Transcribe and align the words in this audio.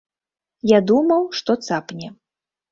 Я 0.71 0.79
думаў, 0.93 1.29
што 1.43 1.59
цапне. 1.69 2.13